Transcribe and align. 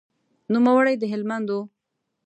نوموړی 0.53 0.95
د 0.99 1.03
هلمند 1.11 1.47
و. 1.51 1.55